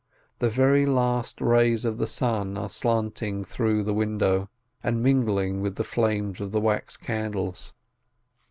[0.39, 4.49] The very last rays of the sun are slanting in through the window,
[4.83, 7.75] and mingling with the flames of the wax candles.